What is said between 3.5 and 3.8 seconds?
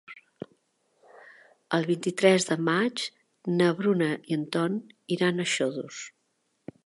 na